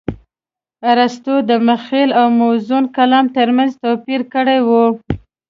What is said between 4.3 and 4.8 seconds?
کړى و.